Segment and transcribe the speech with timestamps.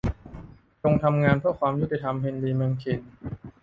[0.83, 3.01] จงทำงานเพื่อความยุติธรรม- เฮนรี เมงเคน